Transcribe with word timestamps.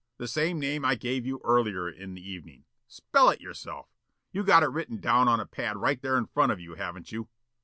The 0.17 0.27
same 0.27 0.59
name 0.59 0.83
I 0.83 0.95
gave 0.95 1.27
you 1.27 1.39
earlier 1.43 1.87
in 1.87 2.15
the 2.15 2.27
evening.... 2.27 2.65
Spell 2.87 3.29
it 3.29 3.39
yourself. 3.39 3.85
You 4.31 4.43
got 4.43 4.63
it 4.63 4.69
written 4.69 4.97
down 4.99 5.27
on 5.27 5.39
a 5.39 5.45
pad 5.45 5.77
right 5.77 6.01
there 6.01 6.17
in 6.17 6.25
front 6.25 6.51
of 6.51 6.59
you, 6.59 6.73
haven't 6.73 7.11
you? 7.11 7.29